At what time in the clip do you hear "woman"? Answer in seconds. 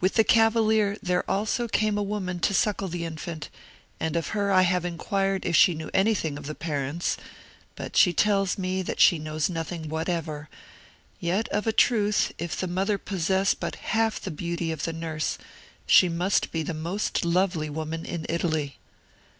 2.04-2.38, 17.68-18.04